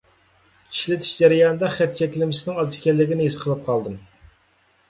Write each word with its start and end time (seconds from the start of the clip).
ئىشلىتىش 0.75 1.11
جەريانىدا 1.19 1.69
خەت 1.75 1.93
چەكلىمىسىنىڭ 2.01 2.57
ئاز 2.63 2.79
ئىكەنلىكىنى 2.79 3.29
ھېس 3.29 3.39
قىلىپ 3.45 3.63
قالدىم. 3.69 4.01